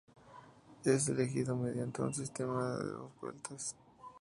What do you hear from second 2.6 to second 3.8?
de dos vueltas.